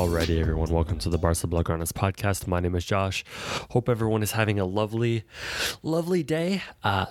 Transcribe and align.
Alrighty, 0.00 0.40
everyone. 0.40 0.70
Welcome 0.70 0.98
to 1.00 1.10
the 1.10 1.18
Barca 1.18 1.46
Blaugranes 1.46 1.92
podcast. 1.92 2.46
My 2.46 2.58
name 2.58 2.74
is 2.74 2.86
Josh. 2.86 3.22
Hope 3.72 3.86
everyone 3.86 4.22
is 4.22 4.32
having 4.32 4.58
a 4.58 4.64
lovely, 4.64 5.24
lovely 5.82 6.22
day. 6.22 6.62
Uh, 6.82 7.04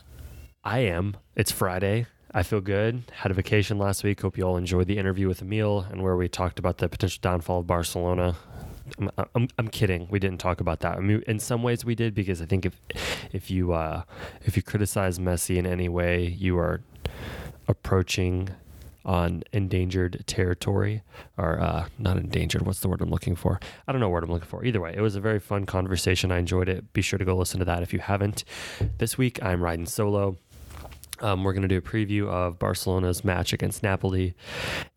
I 0.64 0.80
am. 0.80 1.16
It's 1.36 1.52
Friday. 1.52 2.08
I 2.34 2.42
feel 2.42 2.62
good. 2.62 3.04
Had 3.14 3.30
a 3.30 3.36
vacation 3.36 3.78
last 3.78 4.04
week. 4.04 4.22
Hope 4.22 4.40
you 4.40 4.44
all 4.44 4.58
enjoyed 4.58 4.88
the 4.88 4.98
interview 4.98 5.28
with 5.28 5.44
Emil 5.44 5.86
and 5.92 6.02
where 6.02 6.16
we 6.16 6.28
talked 6.28 6.58
about 6.58 6.80
the 6.80 6.90
potential 6.90 7.20
downfall 7.22 7.60
of 7.60 7.68
Barcelona. 7.68 8.36
I'm, 8.98 9.12
I'm, 9.36 9.48
I'm 9.60 9.68
kidding. 9.68 10.08
We 10.10 10.18
didn't 10.18 10.40
talk 10.40 10.60
about 10.60 10.80
that. 10.80 10.98
I 10.98 11.00
mean, 11.00 11.22
in 11.28 11.38
some 11.38 11.62
ways 11.62 11.86
we 11.86 11.94
did 11.94 12.16
because 12.16 12.42
I 12.42 12.48
think 12.48 12.66
if 12.66 12.82
if 13.32 13.52
you 13.52 13.72
uh, 13.72 14.02
if 14.46 14.58
you 14.58 14.64
criticize 14.64 15.20
Messi 15.20 15.58
in 15.58 15.68
any 15.68 15.90
way, 15.90 16.26
you 16.26 16.58
are 16.58 16.82
approaching 17.68 18.50
on 19.10 19.44
endangered 19.54 20.24
territory 20.28 21.02
or 21.36 21.60
uh, 21.60 21.88
not 21.98 22.16
endangered 22.16 22.62
what's 22.62 22.82
the 22.82 22.88
word 22.88 23.02
i'm 23.02 23.10
looking 23.10 23.36
for? 23.36 23.60
I 23.88 23.92
don't 23.92 24.00
know 24.00 24.10
what 24.10 24.24
i'm 24.24 24.32
looking 24.32 24.48
for. 24.48 24.64
Either 24.64 24.80
way 24.80 24.94
it 24.96 25.02
was 25.02 25.16
a 25.16 25.20
very 25.20 25.40
fun 25.40 25.66
conversation. 25.66 26.32
I 26.32 26.38
enjoyed 26.38 26.70
it. 26.70 26.94
Be 26.94 27.02
sure 27.02 27.18
to 27.18 27.26
go 27.26 27.36
listen 27.36 27.58
to 27.58 27.66
that 27.66 27.82
if 27.82 27.92
you 27.92 28.00
haven't. 28.00 28.44
This 29.00 29.18
week 29.18 29.42
i'm 29.42 29.64
riding 29.64 29.88
solo 29.88 30.38
um, 31.22 31.44
we're 31.44 31.54
going 31.54 31.64
to 31.64 31.68
do 31.68 31.78
a 31.78 31.82
preview 31.82 32.28
of 32.28 32.60
Barcelona's 32.60 33.24
match 33.24 33.54
against 33.54 33.84
Napoli. 33.84 34.36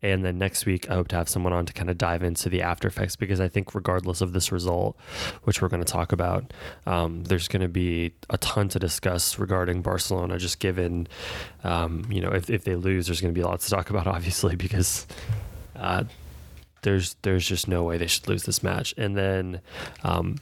And 0.01 0.23
then 0.23 0.37
next 0.37 0.65
week, 0.65 0.89
I 0.89 0.95
hope 0.95 1.07
to 1.09 1.15
have 1.15 1.29
someone 1.29 1.53
on 1.53 1.65
to 1.65 1.73
kind 1.73 1.89
of 1.89 1.97
dive 1.97 2.23
into 2.23 2.49
the 2.49 2.61
after 2.61 2.87
effects 2.87 3.15
because 3.15 3.39
I 3.39 3.47
think, 3.47 3.75
regardless 3.75 4.21
of 4.21 4.33
this 4.33 4.51
result, 4.51 4.97
which 5.43 5.61
we're 5.61 5.69
going 5.69 5.83
to 5.83 5.91
talk 5.91 6.11
about, 6.11 6.53
um, 6.85 7.23
there's 7.25 7.47
going 7.47 7.61
to 7.61 7.67
be 7.67 8.13
a 8.29 8.37
ton 8.37 8.69
to 8.69 8.79
discuss 8.79 9.37
regarding 9.39 9.81
Barcelona, 9.81 10.37
just 10.37 10.59
given, 10.59 11.07
um, 11.63 12.05
you 12.09 12.21
know, 12.21 12.31
if, 12.31 12.49
if 12.49 12.63
they 12.63 12.75
lose, 12.75 13.07
there's 13.07 13.21
going 13.21 13.33
to 13.33 13.37
be 13.37 13.43
a 13.43 13.47
lot 13.47 13.59
to 13.59 13.69
talk 13.69 13.89
about, 13.89 14.07
obviously, 14.15 14.55
because. 14.55 15.07
Uh, 15.75 16.03
there's 16.83 17.15
there's 17.23 17.47
just 17.47 17.67
no 17.67 17.83
way 17.83 17.97
they 17.97 18.07
should 18.07 18.27
lose 18.27 18.43
this 18.43 18.61
match. 18.61 18.93
And 18.97 19.17
then 19.17 19.61
um, 20.03 20.35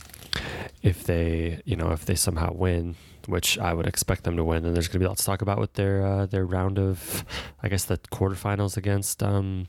if 0.82 1.04
they 1.04 1.62
you 1.66 1.76
know 1.76 1.92
if 1.92 2.06
they 2.06 2.16
somehow 2.16 2.52
win, 2.54 2.96
which 3.28 3.58
I 3.60 3.74
would 3.74 3.88
expect 3.88 4.24
them 4.24 4.36
to 4.38 4.44
win, 4.44 4.66
And 4.66 4.76
there's 4.76 4.88
going 4.88 5.00
to 5.00 5.00
be 5.00 5.08
lots 5.08 5.22
to 5.22 5.26
talk 5.26 5.42
about 5.42 5.60
with 5.60 5.74
their 5.74 6.06
uh, 6.06 6.26
their 6.26 6.46
round 6.46 6.80
of 6.80 7.24
I 7.64 7.70
guess 7.70 7.86
the 7.86 7.98
quarterfinals 7.98 8.78
against. 8.78 9.22
Um, 9.24 9.68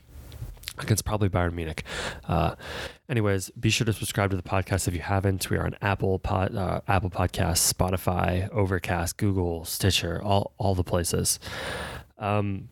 Against 0.79 1.05
probably 1.05 1.29
Bayern 1.29 1.53
Munich. 1.53 1.85
Uh, 2.27 2.55
anyways, 3.07 3.51
be 3.51 3.69
sure 3.69 3.85
to 3.85 3.93
subscribe 3.93 4.31
to 4.31 4.37
the 4.37 4.43
podcast 4.43 4.89
if 4.89 4.95
you 4.95 5.01
haven't. 5.01 5.51
We 5.51 5.59
are 5.59 5.67
on 5.67 5.77
Apple 5.83 6.19
Pod, 6.19 6.57
uh, 6.57 6.81
Apple 6.89 7.11
Podcasts, 7.11 7.71
Spotify, 7.71 8.49
Overcast, 8.51 9.19
Google, 9.19 9.67
Stitcher, 9.67 10.23
all 10.23 10.55
all 10.57 10.75
the 10.75 10.83
places. 10.83 11.39
Um, 12.19 12.71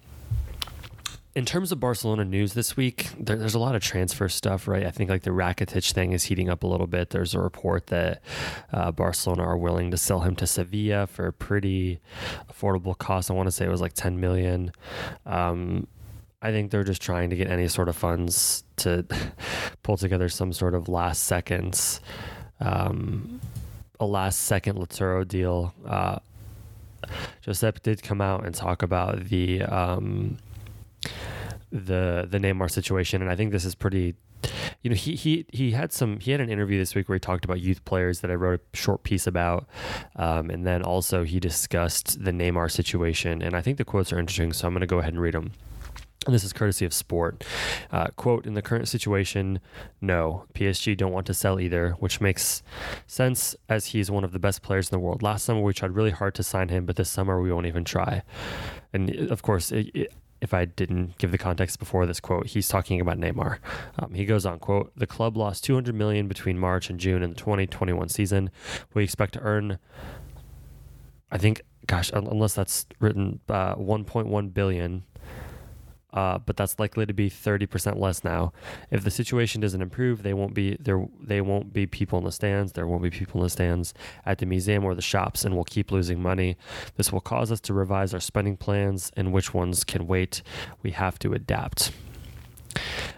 in 1.34 1.44
terms 1.44 1.70
of 1.70 1.78
Barcelona 1.78 2.24
news 2.24 2.54
this 2.54 2.76
week, 2.76 3.08
there, 3.18 3.36
there's 3.36 3.54
a 3.54 3.58
lot 3.58 3.76
of 3.76 3.82
transfer 3.82 4.28
stuff, 4.28 4.66
right? 4.66 4.84
I 4.84 4.90
think 4.90 5.10
like 5.10 5.22
the 5.22 5.30
Rakitic 5.30 5.92
thing 5.92 6.12
is 6.12 6.24
heating 6.24 6.48
up 6.48 6.64
a 6.64 6.66
little 6.66 6.88
bit. 6.88 7.10
There's 7.10 7.34
a 7.34 7.40
report 7.40 7.86
that 7.86 8.20
uh, 8.72 8.90
Barcelona 8.90 9.44
are 9.44 9.56
willing 9.56 9.92
to 9.92 9.96
sell 9.96 10.20
him 10.20 10.34
to 10.36 10.46
Sevilla 10.46 11.06
for 11.06 11.26
a 11.26 11.32
pretty 11.32 12.00
affordable 12.52 12.98
cost. 12.98 13.30
I 13.30 13.34
want 13.34 13.46
to 13.46 13.52
say 13.52 13.64
it 13.64 13.70
was 13.70 13.80
like 13.80 13.92
10 13.92 14.18
million. 14.18 14.72
Um, 15.24 15.86
I 16.42 16.50
think 16.50 16.72
they're 16.72 16.84
just 16.84 17.02
trying 17.02 17.30
to 17.30 17.36
get 17.36 17.48
any 17.48 17.68
sort 17.68 17.88
of 17.88 17.96
funds 17.96 18.64
to 18.76 19.06
pull 19.84 19.96
together 19.96 20.28
some 20.28 20.52
sort 20.52 20.74
of 20.74 20.88
last 20.88 21.24
seconds, 21.24 22.00
um, 22.58 23.40
a 24.00 24.06
last 24.06 24.40
second 24.40 24.78
Lautaro 24.78 25.26
deal. 25.26 25.74
Uh, 25.86 26.18
Josep 27.46 27.82
did 27.82 28.02
come 28.02 28.20
out 28.20 28.44
and 28.44 28.54
talk 28.54 28.82
about 28.82 29.24
the 29.24 29.62
um, 29.62 30.38
the 31.70 32.26
the 32.28 32.38
Neymar 32.38 32.70
situation, 32.70 33.22
and 33.22 33.30
I 33.30 33.36
think 33.36 33.52
this 33.52 33.64
is 33.64 33.74
pretty. 33.74 34.14
You 34.82 34.90
know, 34.90 34.96
he 34.96 35.14
he 35.16 35.46
he 35.52 35.72
had 35.72 35.92
some. 35.92 36.18
He 36.20 36.30
had 36.30 36.40
an 36.40 36.48
interview 36.48 36.78
this 36.78 36.94
week 36.94 37.08
where 37.08 37.16
he 37.16 37.20
talked 37.20 37.44
about 37.44 37.60
youth 37.60 37.84
players 37.84 38.20
that 38.20 38.30
I 38.30 38.34
wrote 38.34 38.60
a 38.72 38.76
short 38.76 39.02
piece 39.02 39.26
about, 39.26 39.66
um, 40.16 40.50
and 40.50 40.66
then 40.66 40.82
also 40.82 41.24
he 41.24 41.38
discussed 41.38 42.24
the 42.24 42.30
Neymar 42.30 42.70
situation, 42.70 43.42
and 43.42 43.54
I 43.54 43.60
think 43.60 43.76
the 43.76 43.84
quotes 43.84 44.12
are 44.12 44.18
interesting. 44.18 44.52
So 44.52 44.66
I'm 44.66 44.72
going 44.72 44.80
to 44.80 44.86
go 44.86 44.98
ahead 44.98 45.12
and 45.12 45.20
read 45.20 45.34
them. 45.34 45.52
And 46.26 46.34
this 46.34 46.44
is 46.44 46.52
courtesy 46.52 46.84
of 46.84 46.92
Sport. 46.92 47.44
Uh, 47.90 48.08
quote, 48.16 48.44
in 48.44 48.52
the 48.52 48.60
current 48.60 48.88
situation, 48.88 49.58
no, 50.02 50.44
PSG 50.52 50.94
don't 50.94 51.12
want 51.12 51.26
to 51.28 51.34
sell 51.34 51.58
either, 51.58 51.92
which 51.92 52.20
makes 52.20 52.62
sense 53.06 53.56
as 53.70 53.86
he's 53.86 54.10
one 54.10 54.22
of 54.22 54.32
the 54.32 54.38
best 54.38 54.60
players 54.60 54.90
in 54.90 54.94
the 54.94 55.00
world. 55.00 55.22
Last 55.22 55.44
summer, 55.44 55.62
we 55.62 55.72
tried 55.72 55.92
really 55.92 56.10
hard 56.10 56.34
to 56.34 56.42
sign 56.42 56.68
him, 56.68 56.84
but 56.84 56.96
this 56.96 57.08
summer, 57.08 57.40
we 57.40 57.50
won't 57.50 57.64
even 57.64 57.84
try. 57.84 58.22
And 58.92 59.08
of 59.30 59.40
course, 59.40 59.72
it, 59.72 59.90
it, 59.94 60.12
if 60.40 60.54
I 60.54 60.64
didn't 60.64 61.18
give 61.18 61.32
the 61.32 61.38
context 61.38 61.78
before 61.78 62.06
this 62.06 62.20
quote, 62.20 62.48
he's 62.48 62.68
talking 62.68 63.00
about 63.00 63.18
Neymar. 63.18 63.58
Um, 63.98 64.14
he 64.14 64.24
goes 64.24 64.46
on, 64.46 64.58
quote, 64.58 64.92
the 64.96 65.06
club 65.06 65.36
lost 65.36 65.64
200 65.64 65.94
million 65.94 66.28
between 66.28 66.58
March 66.58 66.88
and 66.88 66.98
June 66.98 67.22
in 67.22 67.30
the 67.30 67.36
2021 67.36 68.08
season. 68.08 68.50
We 68.94 69.04
expect 69.04 69.34
to 69.34 69.40
earn, 69.40 69.78
I 71.30 71.38
think, 71.38 71.62
gosh, 71.86 72.10
unless 72.12 72.54
that's 72.54 72.86
written, 73.00 73.40
uh, 73.48 73.74
1.1 73.74 74.54
billion 74.54 75.04
uh, 76.12 76.38
but 76.38 76.56
that's 76.56 76.78
likely 76.78 77.06
to 77.06 77.12
be 77.12 77.30
30% 77.30 77.98
less 77.98 78.24
now. 78.24 78.52
If 78.90 79.04
the 79.04 79.10
situation 79.10 79.60
doesn't 79.60 79.80
improve, 79.80 80.22
they 80.22 80.34
won't 80.34 80.54
be 80.54 80.76
there. 80.80 81.06
They 81.20 81.40
won't 81.40 81.72
be 81.72 81.86
people 81.86 82.18
in 82.18 82.24
the 82.24 82.32
stands. 82.32 82.72
There 82.72 82.86
won't 82.86 83.02
be 83.02 83.10
people 83.10 83.40
in 83.40 83.44
the 83.44 83.50
stands 83.50 83.94
at 84.26 84.38
the 84.38 84.46
museum 84.46 84.84
or 84.84 84.94
the 84.94 85.02
shops, 85.02 85.44
and 85.44 85.54
we'll 85.54 85.64
keep 85.64 85.92
losing 85.92 86.20
money. 86.20 86.56
This 86.96 87.12
will 87.12 87.20
cause 87.20 87.52
us 87.52 87.60
to 87.62 87.74
revise 87.74 88.12
our 88.12 88.20
spending 88.20 88.56
plans 88.56 89.12
and 89.16 89.32
which 89.32 89.54
ones 89.54 89.84
can 89.84 90.06
wait. 90.06 90.42
We 90.82 90.90
have 90.92 91.18
to 91.20 91.32
adapt. 91.32 91.92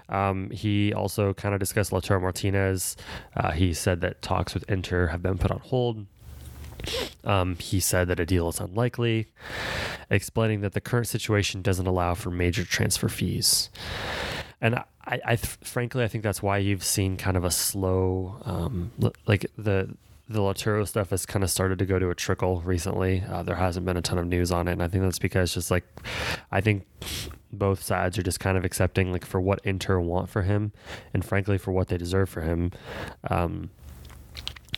Um, 0.09 0.51
he 0.51 0.93
also 0.93 1.33
kind 1.35 1.55
of 1.55 1.61
discussed 1.61 1.91
Lautaro 1.91 2.21
Martinez. 2.21 2.97
Uh, 3.35 3.53
he 3.53 3.73
said 3.73 4.01
that 4.03 4.23
talks 4.23 4.55
with 4.55 4.69
Inter 4.69 5.09
have 5.09 5.23
been 5.23 5.39
put 5.39 5.51
on 5.51 5.61
hold. 5.61 6.07
Um, 7.25 7.57
he 7.57 7.81
said 7.81 8.09
that 8.09 8.21
a 8.21 8.27
deal 8.27 8.49
is 8.49 8.61
unlikely, 8.61 9.29
explaining 10.11 10.61
that 10.63 10.73
the 10.73 10.81
current 10.81 11.09
situation 11.09 11.63
doesn't 11.63 11.87
allow 11.87 12.15
for 12.15 12.31
major 12.31 12.65
transfer 12.65 13.09
fees. 13.09 13.71
And 14.61 14.77
I, 15.05 15.21
I 15.25 15.37
frankly, 15.37 16.05
I 16.05 16.09
think 16.09 16.23
that's 16.25 16.43
why 16.43 16.59
you've 16.59 16.85
seen 16.85 17.17
kind 17.17 17.37
of 17.37 17.45
a 17.45 17.51
slow, 17.51 18.41
um, 18.45 18.93
like 19.27 19.47
the 19.57 19.97
the 20.29 20.41
Lautaro 20.41 20.87
stuff 20.87 21.11
has 21.11 21.27
kind 21.27 21.43
of 21.43 21.51
started 21.51 21.79
to 21.79 21.85
go 21.85 21.99
to 21.99 22.09
a 22.09 22.15
trickle 22.15 22.63
recently. 22.63 23.23
Uh, 23.29 23.43
there 23.43 23.57
hasn't 23.57 23.85
been 23.85 23.97
a 23.97 24.03
ton 24.03 24.19
of 24.19 24.27
news 24.27 24.51
on 24.51 24.69
it, 24.69 24.73
and 24.73 24.83
I 24.83 24.89
think 24.89 25.03
that's 25.03 25.19
because 25.19 25.53
just 25.55 25.71
like 25.71 25.85
I 26.51 26.61
think 26.61 26.87
both 27.53 27.83
sides 27.83 28.19
are 28.19 28.23
just 28.23 28.41
kind 28.41 28.57
of 28.57 28.65
accepting 28.65 29.13
like 29.13 29.27
for 29.27 29.41
what 29.41 29.61
Inter 29.65 30.01
want 30.01 30.31
for 30.31 30.43
him, 30.43 30.73
and 31.13 31.25
frankly 31.25 31.59
for 31.59 31.73
what 31.73 31.89
they 31.89 31.99
deserve 31.99 32.29
for 32.29 32.41
him. 32.41 32.73
Um, 33.29 33.71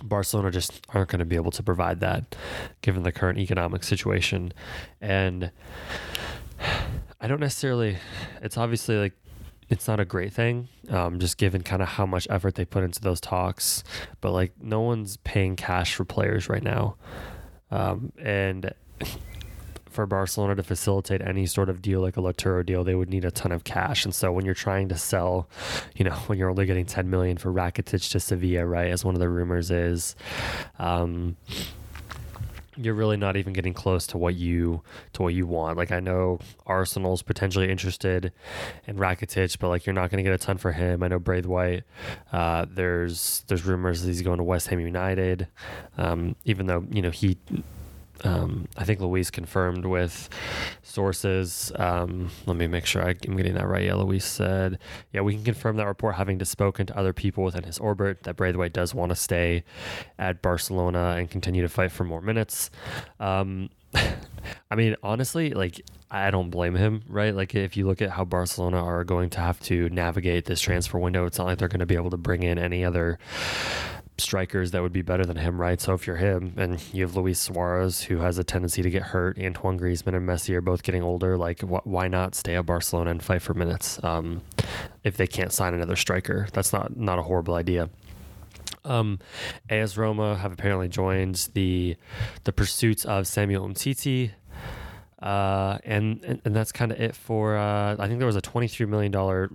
Barcelona 0.03 0.51
just 0.51 0.85
aren't 0.93 1.09
going 1.09 1.21
to 1.21 1.25
be 1.25 1.37
able 1.37 1.53
to 1.53 1.63
provide 1.63 2.01
that 2.01 2.35
given 2.83 3.03
the 3.03 3.13
current 3.13 3.39
economic 3.39 3.85
situation. 3.85 4.53
And 5.01 5.51
I 7.21 7.27
don't 7.27 7.41
necessarily, 7.41 7.99
it's 8.43 8.57
obviously 8.57 8.97
like, 8.97 9.13
it's 9.71 9.89
not 9.89 9.99
a 9.99 10.05
great 10.05 10.33
thing, 10.33 10.69
um, 10.91 11.19
just 11.19 11.39
given 11.39 11.63
kind 11.63 11.81
of 11.81 11.89
how 11.89 12.05
much 12.05 12.27
effort 12.29 12.55
they 12.55 12.65
put 12.65 12.85
into 12.85 13.01
those 13.01 13.21
talks. 13.21 13.83
But 14.21 14.33
like, 14.33 14.53
no 14.61 14.81
one's 14.81 15.17
paying 15.19 15.57
cash 15.57 15.95
for 15.95 16.05
players 16.05 16.49
right 16.49 16.63
now. 16.63 16.97
Um, 17.71 18.13
and 18.19 18.73
for 19.95 20.07
Barcelona 20.07 20.55
to 20.57 20.63
facilitate 20.63 21.23
any 21.23 21.47
sort 21.47 21.69
of 21.69 21.81
deal 21.81 22.01
like 22.01 22.17
a 22.17 22.21
Lautaro 22.21 22.65
deal, 22.65 22.85
they 22.85 22.95
would 22.95 23.09
need 23.09 23.25
a 23.25 23.31
ton 23.31 23.53
of 23.53 23.65
cash. 23.65 24.05
And 24.05 24.15
so 24.15 24.33
when 24.33 24.45
you're 24.45 24.55
trying 24.55 24.89
to 24.89 24.97
sell, 24.97 25.49
you 25.95 26.05
know, 26.05 26.15
when 26.27 26.39
you're 26.39 26.51
only 26.51 26.67
getting 26.67 26.87
10 26.87 27.09
million 27.09 27.37
for 27.37 27.53
Rakitic 27.53 28.11
to 28.11 28.21
Sevilla, 28.21 28.67
right, 28.67 28.91
as 28.91 29.05
one 29.05 29.15
of 29.15 29.21
the 29.21 29.29
rumors 29.29 29.71
is, 29.71 30.17
um, 30.79 31.37
you're 32.77 32.95
really 32.95 33.17
not 33.17 33.37
even 33.37 33.53
getting 33.53 33.73
close 33.73 34.07
to 34.09 34.19
what 34.19 34.35
you 34.35 34.83
to 35.13 35.23
what 35.23 35.35
you 35.35 35.47
want. 35.47 35.77
Like 35.77 35.93
I 35.93 36.01
know 36.01 36.41
Arsenal's 36.67 37.23
potentially 37.23 37.71
interested 37.71 38.33
in 38.87 38.97
Rakitic, 38.97 39.59
but 39.59 39.69
like 39.69 39.87
you're 39.87 39.95
not 39.95 40.11
going 40.11 40.19
to 40.19 40.29
get 40.29 40.35
a 40.35 40.45
ton 40.45 40.59
for 40.59 40.73
him. 40.73 41.03
I 41.03 41.09
know 41.09 41.19
Braithwaite. 41.19 41.85
Uh, 42.33 42.67
there's 42.69 43.45
there's 43.47 43.65
rumors 43.65 44.03
that 44.03 44.09
he's 44.09 44.23
going 44.23 44.39
to 44.39 44.45
West 44.45 44.69
Ham 44.69 44.81
United, 44.81 45.47
um, 45.97 46.35
even 46.45 46.67
though 46.67 46.85
you 46.91 47.03
know 47.03 47.11
he 47.11 47.39
um, 48.23 48.69
I 48.77 48.85
think 48.85 49.01
Luis 49.01 49.31
confirmed 49.31 49.85
with 49.85 50.29
sources. 50.83 51.73
Um, 51.77 52.31
let 52.47 52.57
me 52.57 52.67
make 52.67 52.87
sure 52.87 53.03
I, 53.03 53.15
am 53.27 53.37
getting 53.37 53.55
that 53.55 53.67
right. 53.67 53.85
Yeah, 53.85 53.95
Luis 53.95 54.25
said, 54.25 54.79
yeah, 55.13 55.21
we 55.23 55.35
can 55.35 55.45
confirm 55.45 55.77
that 55.77 55.87
report 55.87 56.15
having 56.15 56.39
to 56.39 56.45
spoken 56.45 56.87
to 56.87 56.99
other 56.99 57.13
people 57.13 57.45
within 57.45 57.65
his 57.65 57.79
orbit 57.79 58.23
that 58.23 58.37
Braithwaite 58.37 58.73
does 58.73 58.95
want 58.95 59.11
to 59.11 59.17
stay 59.17 59.65
at 60.19 60.43
Barcelona 60.43 61.17
and 61.19 61.31
continue 61.31 61.63
to 61.63 61.69
fight 61.69 61.91
for 61.91 62.05
more 62.05 62.21
minutes. 62.21 62.71
Um, 63.19 63.71
I 64.71 64.75
mean, 64.75 64.97
honestly, 65.03 65.51
like 65.51 65.81
I 66.11 66.31
don't 66.31 66.51
blame 66.51 66.75
him, 66.75 67.03
right? 67.09 67.35
Like 67.35 67.55
if 67.55 67.77
you 67.77 67.87
look 67.87 68.01
at 68.01 68.11
how 68.11 68.25
Barcelona 68.25 68.83
are 68.83 69.05
going 69.05 69.31
to 69.31 69.41
have 69.41 69.61
to 69.63 69.89
navigate 69.91 70.45
this 70.45 70.61
transfer 70.61 70.99
window, 70.99 71.27
it's 71.27 71.39
not 71.39 71.47
like 71.47 71.59
they're 71.59 71.69
going 71.69 71.81
to 71.81 71.87
be 71.87 71.97
able 71.97 72.11
to 72.11 72.17
bring 72.17 72.43
in 72.43 72.59
any 72.59 72.85
other 72.85 73.19
strikers 74.19 74.71
that 74.71 74.83
would 74.83 74.93
be 74.93 75.03
better 75.03 75.27
than 75.27 75.37
him, 75.37 75.61
right? 75.61 75.81
So 75.81 75.95
if 75.95 76.07
you're 76.07 76.17
him 76.17 76.55
and 76.57 76.83
you 76.93 77.03
have 77.05 77.17
Luis 77.17 77.41
Suarez, 77.41 78.03
who 78.03 78.19
has 78.19 78.39
a 78.39 78.45
tendency 78.45 78.83
to 78.83 78.91
get 78.91 79.03
hurt, 79.03 79.39
Antoine 79.39 79.79
Griezmann 79.79 80.17
and 80.17 80.29
Messi 80.29 80.55
are 80.55 80.61
both 80.61 80.83
getting 80.83 81.03
older, 81.03 81.37
like 81.37 81.61
wh- 81.61 81.87
why 81.87 82.09
not 82.09 82.35
stay 82.35 82.55
at 82.55 82.67
Barcelona 82.67 83.11
and 83.11 83.23
fight 83.23 83.43
for 83.43 83.55
minutes 83.55 84.03
um, 84.05 84.43
if 85.03 85.17
they 85.17 85.27
can't 85.27 85.53
sign 85.53 85.75
another 85.75 85.97
striker? 85.97 86.47
That's 86.53 86.73
not 86.73 86.97
not 86.97 87.19
a 87.19 87.23
horrible 87.23 87.55
idea. 87.55 87.91
Um, 88.85 89.19
AS 89.71 89.97
Roma 89.97 90.37
have 90.37 90.53
apparently 90.53 90.89
joined 90.89 91.49
the 91.55 91.97
the 92.45 92.53
pursuits 92.53 93.05
of 93.05 93.27
Samuel 93.27 93.69
Umtiti. 93.69 94.33
Uh, 95.21 95.79
and, 95.85 96.43
and, 96.45 96.55
that's 96.55 96.71
kind 96.71 96.93
of 96.93 97.01
it 97.01 97.17
for 97.17 97.57
uh, 97.57 97.97
I 97.99 98.09
think 98.09 98.19
there 98.19 98.27
was 98.27 98.37
a 98.37 98.43
twenty 98.43 98.69
three 98.69 98.85
million 98.85 99.11
dollar 99.11 99.51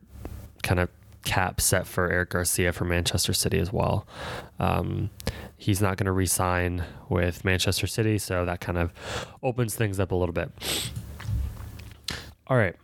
kind 0.64 0.80
of 0.80 0.90
cap 1.24 1.60
set 1.62 1.86
for 1.86 2.10
Eric 2.10 2.30
Garcia 2.32 2.72
for 2.74 2.86
Manchester 2.86 3.34
City 3.34 3.60
as 3.60 3.72
well. 3.72 4.08
Um, 4.60 5.10
he's 5.58 5.82
not 5.82 5.98
going 5.98 6.06
to 6.06 6.12
re-sign 6.12 6.84
with 7.10 7.44
Manchester 7.44 7.88
City, 7.88 8.18
so 8.18 8.46
that 8.46 8.62
kind 8.62 8.78
of 8.78 8.94
opens 9.44 9.76
things 9.76 10.00
up 10.00 10.12
a 10.12 10.16
little 10.16 10.34
bit. 10.34 10.52
All 12.48 12.58
right, 12.58 12.76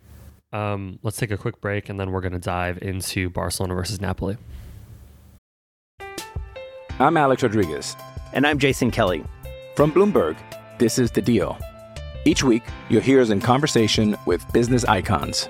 um, 0.54 1.00
let's 1.02 1.18
take 1.18 1.32
a 1.32 1.38
quick 1.38 1.60
break, 1.62 1.90
and 1.90 2.00
then 2.00 2.12
we're 2.12 2.22
going 2.22 2.34
to 2.34 2.40
dive 2.40 2.80
into 2.82 3.30
Barcelona 3.30 3.74
versus 3.74 4.00
Napoli. 4.00 4.38
I'm 7.00 7.18
Alex 7.18 7.44
Rodriguez. 7.44 7.96
And 8.32 8.46
I'm 8.46 8.60
Jason 8.60 8.92
Kelly. 8.92 9.24
From 9.76 9.92
Bloomberg, 9.92 10.38
this 10.78 11.00
is 11.00 11.12
The 11.12 11.22
Deal. 11.22 11.58
Each 12.26 12.44
week, 12.44 12.64
you'll 12.90 13.02
hear 13.02 13.22
us 13.22 13.30
in 13.30 13.40
conversation 13.40 14.16
with 14.26 14.46
business 14.54 14.86
icons. 14.86 15.50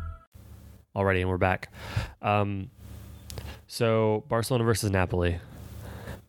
Already, 0.95 1.21
and 1.21 1.29
we're 1.29 1.37
back. 1.37 1.71
Um, 2.21 2.69
so 3.67 4.25
Barcelona 4.27 4.65
versus 4.65 4.91
Napoli. 4.91 5.39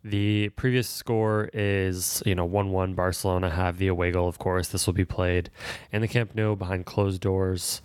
The 0.04 0.50
previous 0.50 0.88
score 0.88 1.50
is, 1.52 2.22
you 2.26 2.36
know, 2.36 2.44
1 2.44 2.70
1. 2.70 2.94
Barcelona 2.94 3.50
have 3.50 3.78
the 3.78 3.88
away 3.88 4.12
goal, 4.12 4.28
of 4.28 4.38
course. 4.38 4.68
This 4.68 4.86
will 4.86 4.94
be 4.94 5.04
played 5.04 5.50
in 5.92 6.00
the 6.00 6.08
Camp 6.08 6.34
Nou 6.34 6.54
behind 6.54 6.86
closed 6.86 7.20
doors, 7.20 7.82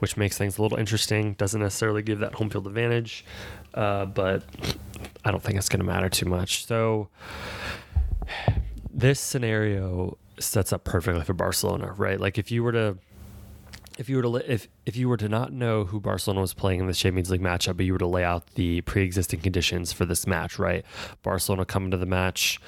which 0.00 0.16
makes 0.16 0.36
things 0.36 0.58
a 0.58 0.62
little 0.62 0.78
interesting. 0.78 1.34
Doesn't 1.34 1.60
necessarily 1.60 2.02
give 2.02 2.18
that 2.20 2.34
home 2.34 2.50
field 2.50 2.66
advantage, 2.66 3.24
uh, 3.74 4.06
but 4.06 4.42
I 5.24 5.30
don't 5.30 5.42
think 5.42 5.58
it's 5.58 5.68
going 5.68 5.80
to 5.80 5.86
matter 5.86 6.08
too 6.08 6.26
much. 6.26 6.66
So, 6.66 7.08
this 8.92 9.20
scenario 9.20 10.18
sets 10.40 10.72
up 10.72 10.84
perfectly 10.84 11.22
for 11.24 11.34
Barcelona, 11.34 11.92
right? 11.96 12.20
Like, 12.20 12.38
if 12.38 12.50
you 12.50 12.62
were 12.64 12.72
to 12.72 12.98
if 13.96 14.08
you 14.08 14.16
were 14.16 14.22
to 14.22 14.52
if 14.52 14.68
if 14.84 14.96
you 14.96 15.08
were 15.08 15.16
to 15.16 15.28
not 15.28 15.52
know 15.52 15.84
who 15.84 16.00
Barcelona 16.00 16.40
was 16.40 16.54
playing 16.54 16.80
in 16.80 16.86
the 16.86 16.94
Champions 16.94 17.30
League 17.30 17.40
matchup, 17.40 17.76
but 17.76 17.86
you 17.86 17.92
were 17.92 17.98
to 17.98 18.06
lay 18.06 18.24
out 18.24 18.46
the 18.54 18.80
pre-existing 18.82 19.40
conditions 19.40 19.92
for 19.92 20.04
this 20.04 20.26
match, 20.26 20.58
right? 20.58 20.84
Barcelona 21.22 21.64
coming 21.64 21.90
to 21.90 21.96
the 21.96 22.06
match, 22.06 22.60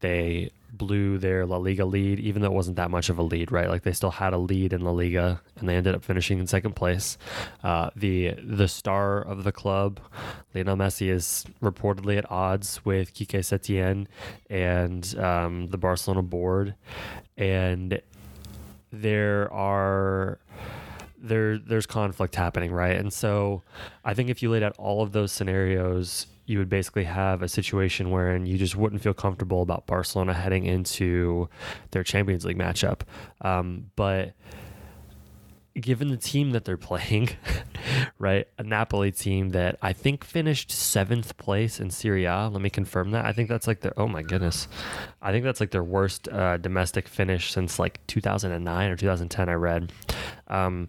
they 0.00 0.50
blew 0.76 1.18
their 1.18 1.46
La 1.46 1.56
Liga 1.56 1.84
lead, 1.84 2.18
even 2.18 2.42
though 2.42 2.48
it 2.48 2.54
wasn't 2.54 2.76
that 2.76 2.90
much 2.90 3.08
of 3.08 3.18
a 3.18 3.22
lead, 3.22 3.52
right? 3.52 3.68
Like 3.68 3.82
they 3.82 3.92
still 3.92 4.10
had 4.10 4.32
a 4.32 4.38
lead 4.38 4.72
in 4.72 4.82
La 4.82 4.90
Liga, 4.90 5.40
and 5.56 5.68
they 5.68 5.76
ended 5.76 5.94
up 5.94 6.04
finishing 6.04 6.38
in 6.38 6.46
second 6.46 6.74
place. 6.74 7.16
Uh, 7.62 7.90
the 7.96 8.34
the 8.42 8.68
star 8.68 9.22
of 9.22 9.44
the 9.44 9.52
club, 9.52 10.00
Lionel 10.54 10.76
Messi, 10.76 11.08
is 11.08 11.46
reportedly 11.62 12.18
at 12.18 12.30
odds 12.30 12.84
with 12.84 13.14
Quique 13.14 13.40
Setien 13.40 14.06
and 14.50 15.16
um, 15.18 15.68
the 15.68 15.78
Barcelona 15.78 16.22
board, 16.22 16.74
and 17.36 18.00
there 19.02 19.52
are 19.52 20.38
there 21.18 21.58
there's 21.58 21.86
conflict 21.86 22.34
happening, 22.34 22.70
right? 22.70 22.96
And 22.96 23.12
so 23.12 23.62
I 24.04 24.14
think 24.14 24.28
if 24.30 24.42
you 24.42 24.50
laid 24.50 24.62
out 24.62 24.74
all 24.78 25.02
of 25.02 25.12
those 25.12 25.32
scenarios, 25.32 26.26
you 26.46 26.58
would 26.58 26.68
basically 26.68 27.04
have 27.04 27.42
a 27.42 27.48
situation 27.48 28.10
wherein 28.10 28.44
you 28.46 28.58
just 28.58 28.76
wouldn't 28.76 29.02
feel 29.02 29.14
comfortable 29.14 29.62
about 29.62 29.86
Barcelona 29.86 30.34
heading 30.34 30.66
into 30.66 31.48
their 31.92 32.04
Champions 32.04 32.44
League 32.44 32.58
matchup. 32.58 33.00
Um, 33.40 33.90
but 33.96 34.34
given 35.80 36.08
the 36.08 36.16
team 36.16 36.52
that 36.52 36.64
they're 36.64 36.76
playing, 36.76 37.30
right? 38.18 38.46
A 38.58 38.62
Napoli 38.62 39.10
team 39.10 39.50
that 39.50 39.76
I 39.82 39.92
think 39.92 40.24
finished 40.24 40.70
seventh 40.70 41.36
place 41.36 41.80
in 41.80 41.90
Serie 41.90 42.26
A. 42.26 42.48
Let 42.48 42.62
me 42.62 42.70
confirm 42.70 43.10
that. 43.10 43.24
I 43.24 43.32
think 43.32 43.48
that's 43.48 43.66
like 43.66 43.80
their, 43.80 43.92
oh 43.98 44.06
my 44.06 44.22
goodness. 44.22 44.68
I 45.20 45.32
think 45.32 45.44
that's 45.44 45.60
like 45.60 45.70
their 45.70 45.82
worst 45.82 46.28
uh, 46.28 46.56
domestic 46.58 47.08
finish 47.08 47.52
since 47.52 47.78
like 47.78 48.04
2009 48.06 48.90
or 48.90 48.96
2010, 48.96 49.48
I 49.48 49.52
read. 49.54 49.92
Um, 50.48 50.88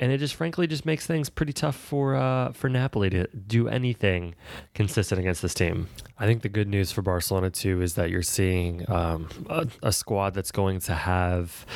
and 0.00 0.12
it 0.12 0.18
just 0.18 0.34
frankly 0.34 0.66
just 0.66 0.86
makes 0.86 1.06
things 1.06 1.28
pretty 1.28 1.52
tough 1.52 1.76
for 1.76 2.14
uh, 2.14 2.52
for 2.52 2.68
Napoli 2.68 3.10
to 3.10 3.26
do 3.26 3.68
anything 3.68 4.34
consistent 4.74 5.20
against 5.20 5.42
this 5.42 5.54
team. 5.54 5.88
I 6.18 6.26
think 6.26 6.42
the 6.42 6.48
good 6.48 6.68
news 6.68 6.92
for 6.92 7.02
Barcelona 7.02 7.50
too 7.50 7.82
is 7.82 7.94
that 7.94 8.10
you're 8.10 8.22
seeing 8.22 8.88
um, 8.90 9.28
a, 9.48 9.66
a 9.82 9.92
squad 9.92 10.34
that's 10.34 10.52
going 10.52 10.80
to 10.80 10.94
have 10.94 11.66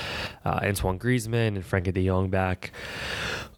uh, 0.45 0.61
Antoine 0.63 0.99
Griezmann 0.99 1.57
and 1.57 1.65
Frenkie 1.65 1.93
De 1.93 2.07
Jong 2.07 2.31
back. 2.31 2.73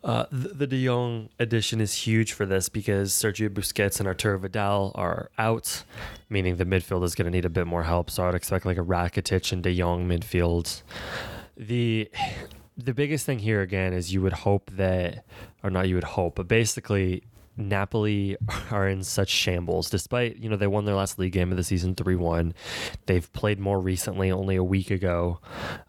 Uh, 0.02 0.26
the, 0.30 0.66
De 0.66 0.84
Jong 0.84 1.30
addition 1.38 1.80
is 1.80 1.94
huge 1.94 2.32
for 2.32 2.44
this 2.44 2.68
because 2.68 3.12
Sergio 3.12 3.48
Busquets 3.48 4.00
and 4.00 4.06
Arturo 4.06 4.38
Vidal 4.38 4.92
are 4.94 5.30
out, 5.38 5.84
meaning 6.28 6.56
the 6.56 6.66
midfield 6.66 7.04
is 7.04 7.14
going 7.14 7.24
to 7.24 7.30
need 7.30 7.46
a 7.46 7.50
bit 7.50 7.66
more 7.66 7.84
help. 7.84 8.10
So 8.10 8.28
I'd 8.28 8.34
expect 8.34 8.66
like 8.66 8.76
a 8.76 8.82
Rakitic 8.82 9.50
and 9.52 9.62
De 9.62 9.74
Jong 9.74 10.06
midfield. 10.06 10.82
The 11.56 12.10
the 12.76 12.94
biggest 12.94 13.26
thing 13.26 13.38
here 13.38 13.60
again 13.60 13.92
is 13.92 14.12
you 14.12 14.22
would 14.22 14.32
hope 14.32 14.70
that, 14.72 15.24
or 15.62 15.70
not 15.70 15.88
you 15.88 15.94
would 15.94 16.04
hope, 16.04 16.36
but 16.36 16.48
basically 16.48 17.22
Napoli 17.56 18.36
are 18.70 18.88
in 18.88 19.02
such 19.02 19.28
shambles. 19.28 19.90
Despite 19.90 20.36
you 20.36 20.48
know 20.48 20.56
they 20.56 20.66
won 20.66 20.84
their 20.84 20.94
last 20.94 21.18
league 21.18 21.32
game 21.32 21.50
of 21.50 21.56
the 21.56 21.62
season 21.62 21.94
three 21.94 22.16
one, 22.16 22.54
they've 23.06 23.32
played 23.32 23.58
more 23.60 23.80
recently, 23.80 24.30
only 24.30 24.56
a 24.56 24.64
week 24.64 24.90
ago, 24.90 25.40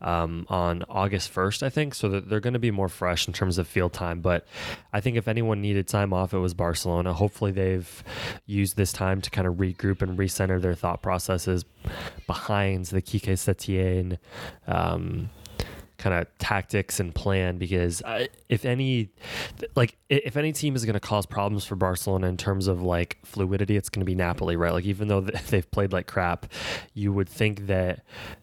um, 0.01 0.45
on 0.49 0.83
August 0.89 1.29
first, 1.29 1.63
I 1.63 1.69
think. 1.69 1.95
So 1.95 2.19
they're 2.19 2.39
going 2.39 2.53
to 2.53 2.59
be 2.59 2.71
more 2.71 2.89
fresh 2.89 3.27
in 3.27 3.33
terms 3.33 3.57
of 3.57 3.67
field 3.67 3.93
time. 3.93 4.21
But 4.21 4.45
I 4.93 5.01
think 5.01 5.17
if 5.17 5.27
anyone 5.27 5.61
needed 5.61 5.87
time 5.87 6.13
off, 6.13 6.33
it 6.33 6.39
was 6.39 6.53
Barcelona. 6.53 7.13
Hopefully 7.13 7.51
they've 7.51 8.03
used 8.45 8.77
this 8.77 8.91
time 8.91 9.21
to 9.21 9.29
kind 9.29 9.47
of 9.47 9.55
regroup 9.55 10.01
and 10.01 10.17
recenter 10.17 10.61
their 10.61 10.75
thought 10.75 11.01
processes 11.01 11.65
behind 12.27 12.85
the 12.85 13.01
Quique 13.01 13.23
Setien. 13.23 14.17
Um, 14.67 15.29
kind 16.05 16.21
of 16.21 16.27
tactics 16.37 16.99
and 16.99 17.15
plan 17.15 17.57
because 17.57 18.03
I, 18.03 18.29
if 18.47 18.63
any 18.63 19.09
like 19.75 19.97
if 20.07 20.37
any 20.37 20.51
team 20.51 20.75
is 20.75 20.85
going 20.85 20.93
to 20.93 20.99
cause 20.99 21.25
problems 21.25 21.65
for 21.65 21.75
Barcelona 21.75 22.27
in 22.27 22.37
terms 22.37 22.67
of 22.67 22.83
like 22.83 23.17
fluidity 23.25 23.75
it's 23.75 23.89
going 23.89 24.01
to 24.01 24.05
be 24.05 24.13
Napoli 24.13 24.55
right 24.55 24.71
like 24.71 24.85
even 24.85 25.07
though 25.07 25.21
they've 25.49 25.69
played 25.71 25.91
like 25.91 26.05
crap 26.05 26.45
you 26.93 27.11
would 27.11 27.27
think 27.27 27.65
that 27.65 28.01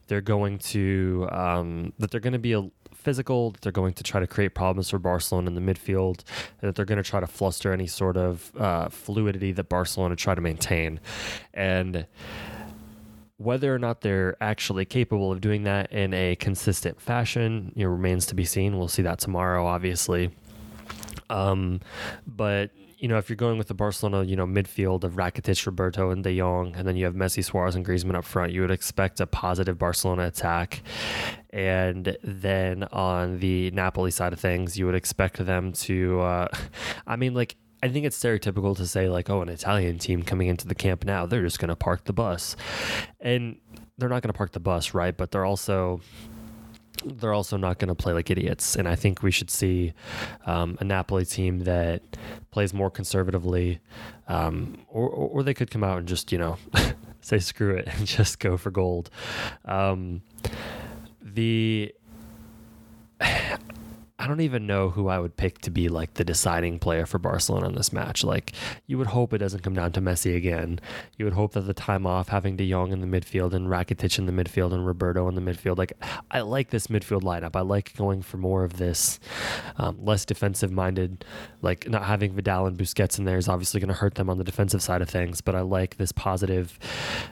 they're 0.09 0.21
going 0.21 0.59
to 0.59 1.29
um, 1.31 1.93
that 2.01 2.11
they're 2.11 2.19
going 2.19 2.33
to 2.33 2.41
be 2.41 2.53
a 2.53 2.69
physical, 2.95 3.53
that 3.53 3.63
they're 3.63 3.73
going 3.73 3.93
to 3.95 4.03
try 4.03 4.21
to 4.21 4.27
create 4.27 4.55
problems 4.55 4.91
for 4.91 4.99
Barcelona 4.99 5.49
in 5.49 5.55
the 5.55 5.61
midfield, 5.61 6.23
that 6.61 6.75
they're 6.75 6.85
going 6.85 7.03
to 7.03 7.09
try 7.09 7.21
to 7.21 7.27
fluster 7.27 7.73
any 7.73 7.87
sort 7.87 8.17
of 8.17 8.53
uh, 8.57 8.89
fluidity 8.89 9.53
that 9.53 9.69
Barcelona 9.69 10.15
try 10.15 10.35
to 10.35 10.41
maintain. 10.41 11.01
And 11.53 12.07
whether 13.43 13.75
or 13.75 13.79
not 13.79 14.01
they're 14.01 14.37
actually 14.41 14.85
capable 14.85 15.33
of 15.33 15.41
doing 15.41 15.65
that 15.65 15.93
in 15.93 16.15
a 16.15 16.37
consistent 16.37 17.01
fashion, 17.01 17.73
you 17.75 17.85
know, 17.85 17.91
remains 17.91 18.27
to 18.27 18.35
be 18.35 18.45
seen. 18.45 18.79
We'll 18.79 18.89
see 18.89 19.03
that 19.03 19.19
tomorrow, 19.19 19.67
obviously. 19.67 20.31
Um, 21.31 21.81
but 22.27 22.71
you 23.03 23.09
know, 23.09 23.19
if 23.19 23.29
you're 23.29 23.37
going 23.37 23.59
with 23.59 23.67
the 23.67 23.75
Barcelona, 23.75 24.23
you 24.23 24.37
know, 24.37 24.47
midfield 24.47 25.03
of 25.03 25.15
Rakitic, 25.15 25.67
Roberto, 25.67 26.11
and 26.11 26.23
De 26.23 26.39
Jong, 26.39 26.77
and 26.77 26.87
then 26.87 26.95
you 26.95 27.05
have 27.05 27.15
Messi, 27.15 27.45
Suarez, 27.45 27.75
and 27.75 27.85
Griezmann 27.85 28.15
up 28.15 28.25
front, 28.25 28.53
you 28.53 28.61
would 28.61 28.71
expect 28.71 29.19
a 29.19 29.27
positive 29.27 29.77
Barcelona 29.77 30.27
attack. 30.29 30.83
And 31.51 32.17
then 32.23 32.85
on 32.93 33.41
the 33.41 33.73
Napoli 33.73 34.13
side 34.13 34.33
of 34.33 34.39
things, 34.39 34.79
you 34.79 34.87
would 34.87 34.95
expect 34.95 35.45
them 35.45 35.73
to, 35.73 36.21
uh, 36.21 36.49
I 37.07 37.17
mean, 37.17 37.35
like, 37.35 37.57
I 37.83 37.89
think 37.89 38.07
it's 38.07 38.19
stereotypical 38.19 38.77
to 38.77 38.87
say, 38.87 39.09
like, 39.09 39.29
oh, 39.29 39.43
an 39.43 39.49
Italian 39.49 39.99
team 39.99 40.23
coming 40.23 40.47
into 40.47 40.69
the 40.69 40.75
Camp 40.75 41.05
Nou, 41.05 41.27
they're 41.27 41.43
just 41.43 41.59
going 41.59 41.69
to 41.69 41.77
park 41.77 42.05
the 42.05 42.13
bus. 42.13 42.57
And 43.21 43.57
they're 43.99 44.09
not 44.09 44.23
going 44.23 44.33
to 44.33 44.37
park 44.37 44.53
the 44.53 44.61
bus, 44.61 44.95
right? 44.95 45.17
But 45.17 45.33
they're 45.33 45.45
also 45.45 46.01
they're 47.05 47.33
also 47.33 47.57
not 47.57 47.79
going 47.79 47.89
to 47.89 47.95
play 47.95 48.13
like 48.13 48.31
idiots. 48.31 48.77
And 48.77 48.87
I 48.89 48.95
think 48.95 49.23
we 49.23 49.31
should 49.31 49.51
see 49.51 49.93
um, 50.47 50.77
a 50.81 50.85
Napoli 50.85 51.25
team 51.25 51.61
that 51.61 52.03
plays 52.51 52.73
more 52.73 52.91
conservatively, 52.91 53.81
um, 54.29 54.79
or, 54.89 55.09
or 55.09 55.43
they 55.43 55.55
could 55.55 55.71
come 55.71 55.83
out 55.83 55.99
and 55.99 56.07
just, 56.07 56.31
you 56.31 56.39
know, 56.39 56.59
say 57.21 57.39
screw 57.39 57.75
it 57.75 57.89
and 57.89 58.07
just 58.07 58.39
go 58.39 58.57
for 58.57 58.71
gold. 58.71 59.11
Um, 59.65 60.23
the 61.21 61.93
I 64.23 64.29
don't 64.29 64.41
even 64.41 64.69
know 64.69 64.89
who 64.89 65.09
I 65.09 65.19
would 65.19 65.37
pick 65.37 65.59
to 65.63 65.71
be 65.73 65.89
like 65.89 66.15
the 66.15 66.23
deciding 66.23 66.79
player 66.79 67.07
for 67.07 67.19
Barcelona 67.19 67.67
in 67.67 67.75
this 67.75 67.93
match. 67.93 68.23
Like 68.23 68.53
you 68.87 68.97
would 68.97 69.09
hope 69.09 69.33
it 69.33 69.39
doesn't 69.39 69.65
come 69.65 69.75
down 69.75 69.91
to 69.93 70.01
Messi 70.01 70.37
again. 70.37 70.79
You 71.19 71.25
would 71.25 71.35
hope 71.35 71.55
that 71.55 71.63
the 71.63 71.75
time 71.75 72.07
off 72.07 72.29
having 72.29 72.57
De 72.57 72.71
Jong 72.71 72.93
in 72.93 73.01
the 73.01 73.07
midfield 73.09 73.53
and 73.53 73.67
Rakitic 73.67 74.21
in 74.21 74.27
the 74.27 74.33
midfield 74.33 74.73
and 74.73 74.87
Roberto 74.87 75.27
in 75.27 75.35
the 75.35 75.41
midfield. 75.41 75.77
Like 75.77 75.95
I 76.31 76.43
like 76.43 76.71
this 76.71 76.87
midfield 76.87 77.23
lineup. 77.23 77.57
I 77.57 77.63
like 77.63 77.97
going 77.97 78.23
for 78.23 78.37
more 78.37 78.63
of 78.63 78.77
this 78.77 79.19
um, 79.77 79.99
less 80.01 80.25
defensive 80.25 80.71
minded. 80.71 81.25
Like 81.61 81.89
not 81.89 82.05
having 82.05 82.33
Vidal 82.33 82.67
and 82.67 82.79
Busquets 82.79 83.19
in 83.19 83.25
there 83.25 83.39
is 83.39 83.49
obviously 83.49 83.81
going 83.81 83.89
to 83.89 83.95
hurt 83.95 84.15
them 84.15 84.31
on 84.31 84.39
the 84.39 84.45
defensive 84.45 84.83
side 84.83 85.03
of 85.03 85.11
things. 85.11 85.41
But 85.41 85.57
I 85.57 85.63
like 85.63 85.97
this 85.97 86.13
positive, 86.13 86.79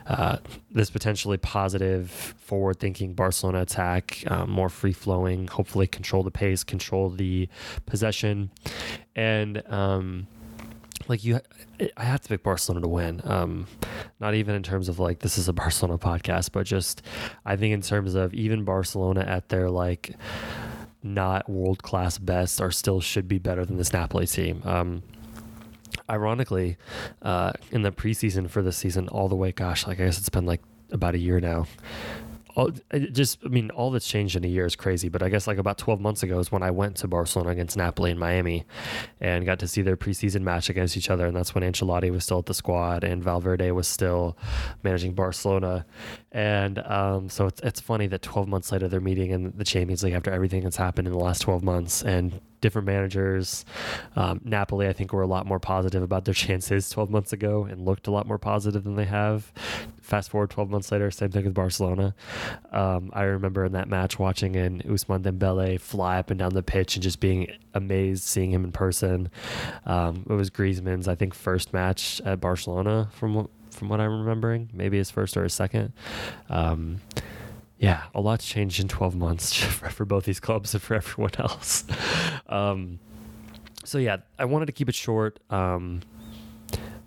uh, 0.07 0.39
this 0.73 0.89
potentially 0.89 1.37
positive 1.37 2.09
forward 2.09 2.79
thinking 2.79 3.13
Barcelona 3.13 3.61
attack, 3.61 4.23
um, 4.27 4.49
more 4.49 4.69
free 4.69 4.93
flowing. 4.93 5.47
Hopefully 5.47 5.87
control 5.87 6.23
the 6.23 6.31
pace. 6.31 6.63
Control 6.63 7.09
the 7.09 7.49
possession, 7.85 8.51
and 9.15 9.61
um, 9.71 10.27
like 11.07 11.23
you, 11.23 11.39
I 11.97 12.03
have 12.03 12.21
to 12.21 12.29
pick 12.29 12.43
Barcelona 12.43 12.81
to 12.81 12.87
win. 12.87 13.21
Um, 13.23 13.67
not 14.19 14.33
even 14.33 14.55
in 14.55 14.63
terms 14.63 14.87
of 14.87 14.99
like 14.99 15.19
this 15.19 15.37
is 15.37 15.47
a 15.47 15.53
Barcelona 15.61 15.97
podcast, 15.97 16.51
but 16.51 16.65
just 16.65 17.01
I 17.45 17.55
think 17.55 17.73
in 17.73 17.81
terms 17.81 18.15
of 18.15 18.33
even 18.33 18.63
Barcelona 18.63 19.21
at 19.21 19.49
their 19.49 19.69
like 19.69 20.15
not 21.03 21.49
world 21.49 21.81
class 21.81 22.17
best 22.17 22.61
are 22.61 22.71
still 22.71 23.01
should 23.01 23.27
be 23.27 23.39
better 23.39 23.65
than 23.65 23.77
this 23.77 23.91
Napoli 23.91 24.27
team. 24.27 24.61
Um, 24.65 25.03
ironically, 26.11 26.77
uh, 27.21 27.53
in 27.71 27.81
the 27.81 27.91
preseason 27.91 28.49
for 28.49 28.61
this 28.61 28.77
season, 28.77 29.07
all 29.07 29.29
the 29.29 29.35
way, 29.35 29.51
gosh, 29.51 29.87
like 29.87 29.99
I 29.99 30.05
guess 30.05 30.19
it's 30.19 30.29
been 30.29 30.45
like 30.45 30.61
about 30.91 31.15
a 31.15 31.19
year 31.19 31.39
now 31.39 31.65
all, 32.55 32.71
just 33.11 33.39
I 33.45 33.47
mean 33.47 33.69
all 33.71 33.91
that's 33.91 34.07
changed 34.07 34.35
in 34.35 34.43
a 34.43 34.47
year 34.47 34.65
is 34.65 34.75
crazy. 34.75 35.09
But 35.09 35.23
I 35.23 35.29
guess 35.29 35.47
like 35.47 35.57
about 35.57 35.77
12 35.77 35.99
months 35.99 36.23
ago 36.23 36.39
is 36.39 36.51
when 36.51 36.63
I 36.63 36.71
went 36.71 36.97
to 36.97 37.07
Barcelona 37.07 37.51
against 37.51 37.77
Napoli 37.77 38.11
in 38.11 38.17
Miami, 38.17 38.65
and 39.19 39.45
got 39.45 39.59
to 39.59 39.67
see 39.67 39.81
their 39.81 39.97
preseason 39.97 40.41
match 40.41 40.69
against 40.69 40.97
each 40.97 41.09
other. 41.09 41.25
And 41.25 41.35
that's 41.35 41.55
when 41.55 41.63
Ancelotti 41.63 42.11
was 42.11 42.23
still 42.23 42.39
at 42.39 42.45
the 42.45 42.53
squad 42.53 43.03
and 43.03 43.23
Valverde 43.23 43.71
was 43.71 43.87
still 43.87 44.37
managing 44.83 45.13
Barcelona. 45.13 45.85
And 46.31 46.79
um, 46.79 47.29
so 47.29 47.47
it's 47.47 47.59
it's 47.61 47.81
funny 47.81 48.07
that 48.07 48.21
12 48.21 48.47
months 48.47 48.71
later 48.71 48.87
they're 48.87 49.01
meeting 49.01 49.31
in 49.31 49.53
the 49.57 49.65
Champions 49.65 50.03
League 50.03 50.13
after 50.13 50.31
everything 50.31 50.63
that's 50.63 50.77
happened 50.77 51.07
in 51.07 51.13
the 51.13 51.19
last 51.19 51.41
12 51.41 51.61
months 51.63 52.03
and 52.03 52.39
different 52.61 52.85
managers. 52.85 53.65
Um, 54.15 54.39
Napoli, 54.45 54.87
I 54.87 54.93
think, 54.93 55.11
were 55.11 55.23
a 55.23 55.27
lot 55.27 55.45
more 55.45 55.59
positive 55.59 56.01
about 56.03 56.25
their 56.25 56.33
chances 56.33 56.89
12 56.89 57.09
months 57.09 57.33
ago 57.33 57.65
and 57.65 57.83
looked 57.83 58.07
a 58.07 58.11
lot 58.11 58.27
more 58.27 58.37
positive 58.37 58.83
than 58.83 58.95
they 58.95 59.05
have. 59.05 59.51
Fast 60.01 60.29
forward 60.29 60.51
12 60.51 60.69
months 60.69 60.91
later, 60.91 61.11
same 61.11 61.31
thing 61.31 61.43
with 61.43 61.53
Barcelona. 61.53 62.15
Um, 62.71 63.09
I 63.13 63.23
remember 63.23 63.65
in 63.65 63.73
that 63.73 63.89
match 63.89 64.19
watching 64.19 64.55
in 64.55 64.79
Ousmane 64.81 65.23
Dembele 65.23 65.79
fly 65.79 66.19
up 66.19 66.29
and 66.29 66.39
down 66.39 66.53
the 66.53 66.63
pitch 66.63 66.95
and 66.95 67.03
just 67.03 67.19
being 67.19 67.47
amazed 67.73 68.23
seeing 68.23 68.51
him 68.51 68.63
in 68.63 68.71
person. 68.71 69.29
Um, 69.85 70.25
it 70.29 70.33
was 70.33 70.49
Griezmann's, 70.49 71.07
I 71.07 71.15
think, 71.15 71.33
first 71.33 71.73
match 71.73 72.21
at 72.25 72.39
Barcelona 72.39 73.09
from 73.13 73.49
from 73.71 73.89
what 73.89 73.99
I'm 73.99 74.19
remembering, 74.19 74.69
maybe 74.73 74.97
his 74.97 75.09
first 75.09 75.35
or 75.37 75.43
his 75.43 75.53
second. 75.53 75.93
Um, 76.49 77.01
yeah, 77.77 78.03
a 78.13 78.21
lot's 78.21 78.45
changed 78.45 78.79
in 78.79 78.87
12 78.87 79.15
months 79.15 79.55
for, 79.63 80.05
both 80.05 80.25
these 80.25 80.39
clubs 80.39 80.73
and 80.73 80.83
for 80.83 80.95
everyone 80.95 81.31
else. 81.37 81.83
Um, 82.47 82.99
so 83.85 83.97
yeah, 83.97 84.17
I 84.37 84.43
wanted 84.43 84.65
to 84.65 84.73
keep 84.73 84.89
it 84.89 84.95
short. 84.95 85.39
Um, 85.49 86.01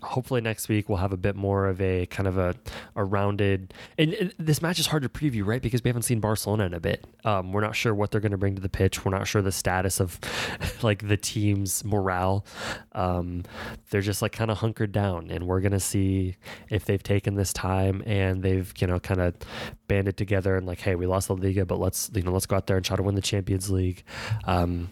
hopefully 0.04 0.40
next 0.40 0.68
week 0.68 0.88
we'll 0.88 0.98
have 0.98 1.12
a 1.12 1.16
bit 1.16 1.36
more 1.36 1.66
of 1.66 1.80
a 1.80 2.06
kind 2.06 2.26
of 2.28 2.38
a, 2.38 2.54
a 2.94 3.04
rounded 3.04 3.74
and, 3.98 4.32
this 4.38 4.60
match 4.62 4.78
is 4.78 4.86
hard 4.86 5.02
to 5.02 5.08
preview 5.08 5.44
right? 5.46 5.62
Because 5.62 5.82
we 5.82 5.88
haven't 5.88 6.02
seen 6.02 6.20
barcelona 6.20 6.66
in 6.66 6.74
a 6.74 6.80
bit. 6.80 7.06
Um, 7.24 7.52
we're 7.52 7.60
not 7.60 7.74
sure 7.76 7.94
what 7.94 8.10
they're 8.10 8.20
going 8.20 8.32
to 8.32 8.38
bring 8.38 8.54
to 8.54 8.60
the 8.60 8.68
pitch. 8.68 9.04
We're 9.04 9.16
not 9.16 9.26
sure 9.26 9.42
the 9.42 9.52
status 9.52 10.00
of 10.00 10.18
like 10.82 11.06
the 11.06 11.16
team's 11.16 11.84
morale. 11.84 12.44
Um, 12.92 13.44
they're 13.90 14.00
just 14.00 14.22
like 14.22 14.32
kind 14.32 14.50
of 14.50 14.58
hunkered 14.58 14.92
down 14.92 15.30
and 15.30 15.46
we're 15.46 15.60
going 15.60 15.72
to 15.72 15.80
see 15.80 16.36
if 16.70 16.84
they've 16.84 17.02
taken 17.02 17.34
this 17.34 17.52
time 17.52 18.02
and 18.06 18.42
they've 18.42 18.72
you 18.78 18.86
know 18.86 19.00
kind 19.00 19.20
of 19.20 19.34
banded 19.88 20.16
together 20.16 20.56
and 20.56 20.66
like 20.66 20.80
hey 20.80 20.94
we 20.94 21.06
lost 21.06 21.28
the 21.28 21.36
liga 21.36 21.64
but 21.64 21.78
let's 21.78 22.10
you 22.14 22.22
know 22.22 22.32
let's 22.32 22.46
go 22.46 22.56
out 22.56 22.66
there 22.66 22.76
and 22.76 22.84
try 22.84 22.96
to 22.96 23.02
win 23.02 23.14
the 23.14 23.22
champions 23.22 23.70
league. 23.70 24.02
Um, 24.44 24.88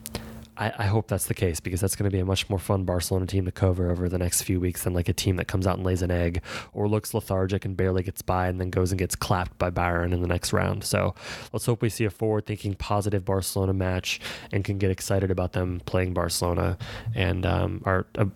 I, 0.63 0.73
I 0.79 0.87
hope 0.87 1.09
that's 1.09 1.27
the 1.27 1.35
case 1.35 1.59
because 1.59 1.81
that's 1.81 1.97
going 1.97 2.09
to 2.09 2.15
be 2.15 2.21
a 2.21 2.25
much 2.25 2.49
more 2.49 2.59
fun 2.59 2.85
Barcelona 2.85 3.27
team 3.27 3.45
to 3.47 3.53
cover 3.53 3.91
over 3.91 4.09
the 4.09 4.19
next 4.19 4.43
few 4.43 4.61
weeks 4.61 4.85
than 4.85 4.95
like 4.95 5.09
a 5.09 5.13
team 5.13 5.37
that 5.37 5.49
comes 5.49 5.67
out 5.67 5.77
and 5.77 5.85
lays 5.85 6.03
an 6.03 6.13
egg 6.13 6.41
or 6.73 6.89
looks 6.89 7.13
lethargic 7.15 7.65
and 7.65 7.77
barely 7.77 8.05
gets 8.05 8.23
by 8.23 8.47
and 8.47 8.61
then 8.61 8.71
goes 8.71 8.93
and 8.93 8.99
gets 8.99 9.17
clapped 9.17 9.59
by 9.59 9.71
Bayern 9.71 10.13
in 10.13 10.23
the 10.23 10.29
next 10.29 10.53
round. 10.53 10.85
So 10.85 11.17
let's 11.53 11.67
hope 11.67 11.83
we 11.83 11.89
see 11.89 12.05
a 12.05 12.11
forward 12.11 12.47
thinking, 12.47 12.75
positive 12.75 13.25
Barcelona 13.25 13.73
match 13.73 14.21
and 14.53 14.65
can 14.65 14.79
get 14.79 14.91
excited 14.91 15.33
about 15.33 15.53
them 15.53 15.81
playing 15.85 16.15
Barcelona 16.15 16.79
and 17.15 17.45
um, 17.45 17.83
are. 17.85 18.07
Uh, 18.17 18.27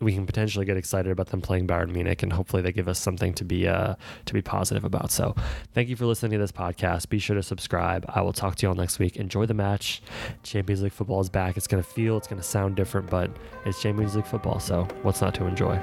we 0.00 0.12
can 0.14 0.26
potentially 0.26 0.64
get 0.64 0.76
excited 0.76 1.12
about 1.12 1.28
them 1.28 1.40
playing 1.40 1.66
Bayern 1.66 1.90
Munich, 1.90 2.22
and 2.22 2.32
hopefully 2.32 2.62
they 2.62 2.72
give 2.72 2.88
us 2.88 2.98
something 2.98 3.34
to 3.34 3.44
be 3.44 3.68
uh, 3.68 3.94
to 4.26 4.34
be 4.34 4.42
positive 4.42 4.84
about. 4.84 5.10
So, 5.10 5.34
thank 5.74 5.88
you 5.88 5.96
for 5.96 6.06
listening 6.06 6.32
to 6.32 6.38
this 6.38 6.52
podcast. 6.52 7.08
Be 7.08 7.18
sure 7.18 7.36
to 7.36 7.42
subscribe. 7.42 8.04
I 8.08 8.22
will 8.22 8.32
talk 8.32 8.56
to 8.56 8.66
you 8.66 8.70
all 8.70 8.74
next 8.74 8.98
week. 8.98 9.16
Enjoy 9.16 9.46
the 9.46 9.54
match. 9.54 10.02
Champions 10.42 10.82
League 10.82 10.92
football 10.92 11.20
is 11.20 11.28
back. 11.28 11.56
It's 11.56 11.66
going 11.66 11.82
to 11.82 11.88
feel, 11.88 12.16
it's 12.16 12.26
going 12.26 12.40
to 12.40 12.46
sound 12.46 12.76
different, 12.76 13.10
but 13.10 13.30
it's 13.66 13.80
Champions 13.80 14.16
League 14.16 14.26
football. 14.26 14.58
So, 14.60 14.88
what's 15.02 15.20
not 15.20 15.34
to 15.34 15.46
enjoy? 15.46 15.80